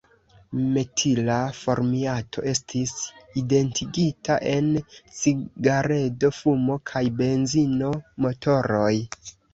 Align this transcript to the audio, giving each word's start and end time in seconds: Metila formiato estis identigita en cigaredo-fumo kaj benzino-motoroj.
Metila 0.75 1.35
formiato 1.57 2.43
estis 2.51 2.93
identigita 3.41 4.37
en 4.53 4.71
cigaredo-fumo 5.19 6.79
kaj 6.93 7.05
benzino-motoroj. 7.21 8.95